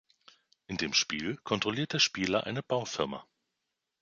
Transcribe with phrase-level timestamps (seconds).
[0.65, 3.23] In dem Spiel kontrolliert der Spieler eine Baufirma.